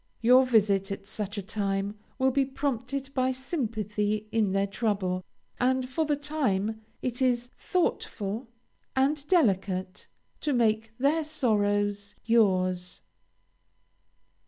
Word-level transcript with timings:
Your 0.21 0.47
visit 0.47 0.91
at 0.91 1.05
such 1.07 1.37
a 1.37 1.43
time 1.43 1.93
will 2.17 2.31
be 2.31 2.43
prompted 2.43 3.13
by 3.13 3.31
sympathy 3.31 4.27
in 4.31 4.51
their 4.51 4.65
trouble, 4.65 5.23
and 5.59 5.87
for 5.87 6.05
the 6.05 6.15
time 6.15 6.81
it 7.03 7.21
is 7.21 7.51
thoughtful 7.55 8.47
and 8.95 9.27
delicate 9.27 10.07
to 10.39 10.53
make 10.53 10.91
their 10.97 11.23
sorrows 11.23 12.15
yours. 12.25 13.01